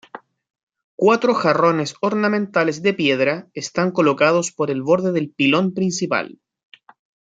Cuatro 0.95 1.35
jarrones 1.35 1.93
ornamentales 2.01 2.81
de 2.81 2.95
piedra 2.95 3.49
están 3.53 3.91
colocados 3.91 4.51
por 4.51 4.71
el 4.71 4.81
borde 4.81 5.11
del 5.11 5.29
pilón 5.29 5.75
principal. 5.75 6.39